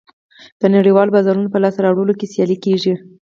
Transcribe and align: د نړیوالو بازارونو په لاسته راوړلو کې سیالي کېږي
د 0.59 0.63
نړیوالو 0.75 1.13
بازارونو 1.15 1.51
په 1.53 1.59
لاسته 1.63 1.79
راوړلو 1.85 2.17
کې 2.19 2.29
سیالي 2.33 2.57
کېږي 2.65 2.93